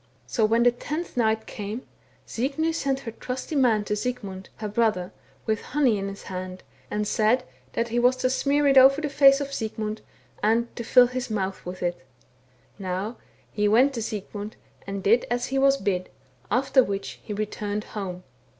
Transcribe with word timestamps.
So 0.25 0.45
when 0.45 0.63
the 0.63 0.71
tenth 0.71 1.15
night 1.15 1.45
came, 1.45 1.83
Signy 2.25 2.73
sent 2.73 3.01
her 3.01 3.11
trusty 3.11 3.55
man 3.55 3.83
to 3.83 3.95
Sigmund, 3.95 4.49
her 4.55 4.67
brother, 4.67 5.11
with 5.45 5.61
honey 5.61 5.99
in 5.99 6.07
his 6.07 6.23
hand, 6.23 6.63
and 6.89 7.07
said 7.07 7.43
that 7.73 7.89
he 7.89 7.99
was 7.99 8.15
to 8.15 8.29
smear 8.31 8.65
it 8.65 8.79
over 8.79 8.99
the 8.99 9.09
face 9.09 9.39
of 9.39 9.53
Sigmund, 9.53 10.01
and 10.41 10.75
to 10.75 10.83
fill 10.83 11.05
his 11.05 11.29
mouth 11.29 11.63
with 11.67 11.83
it. 11.83 12.03
Now 12.79 13.17
he 13.51 13.67
went 13.67 13.93
to 13.93 14.01
Sigmund, 14.01 14.55
and 14.87 15.03
did 15.03 15.27
as 15.29 15.45
he 15.45 15.59
was 15.59 15.77
bid, 15.77 16.09
after 16.49 16.83
which 16.83 17.19
he 17.21 17.31
returned 17.35 17.83
home. 17.83 18.23